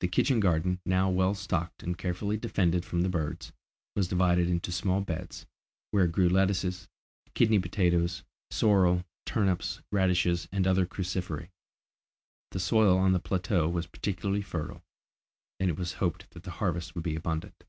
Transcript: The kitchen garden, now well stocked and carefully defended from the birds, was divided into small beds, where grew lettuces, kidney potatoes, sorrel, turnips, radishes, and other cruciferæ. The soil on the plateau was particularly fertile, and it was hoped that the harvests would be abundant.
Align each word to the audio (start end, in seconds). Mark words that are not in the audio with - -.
The 0.00 0.08
kitchen 0.08 0.40
garden, 0.40 0.80
now 0.86 1.10
well 1.10 1.34
stocked 1.34 1.82
and 1.82 1.98
carefully 1.98 2.38
defended 2.38 2.82
from 2.82 3.02
the 3.02 3.10
birds, 3.10 3.52
was 3.94 4.08
divided 4.08 4.48
into 4.48 4.72
small 4.72 5.02
beds, 5.02 5.44
where 5.90 6.06
grew 6.06 6.30
lettuces, 6.30 6.88
kidney 7.34 7.58
potatoes, 7.58 8.24
sorrel, 8.50 9.04
turnips, 9.26 9.82
radishes, 9.92 10.48
and 10.50 10.66
other 10.66 10.86
cruciferæ. 10.86 11.50
The 12.52 12.60
soil 12.60 12.96
on 12.96 13.12
the 13.12 13.20
plateau 13.20 13.68
was 13.68 13.86
particularly 13.86 14.40
fertile, 14.40 14.82
and 15.60 15.68
it 15.68 15.76
was 15.76 15.92
hoped 16.00 16.30
that 16.30 16.44
the 16.44 16.52
harvests 16.52 16.94
would 16.94 17.04
be 17.04 17.14
abundant. 17.14 17.64